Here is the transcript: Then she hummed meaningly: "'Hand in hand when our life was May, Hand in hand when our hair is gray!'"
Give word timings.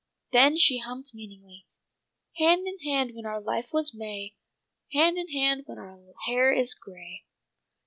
Then 0.31 0.57
she 0.57 0.79
hummed 0.79 1.11
meaningly: 1.13 1.67
"'Hand 2.37 2.65
in 2.65 2.79
hand 2.79 3.11
when 3.13 3.27
our 3.27 3.39
life 3.39 3.67
was 3.71 3.93
May, 3.93 4.33
Hand 4.93 5.19
in 5.19 5.27
hand 5.27 5.61
when 5.67 5.77
our 5.77 6.01
hair 6.25 6.51
is 6.51 6.73
gray!'" 6.73 7.23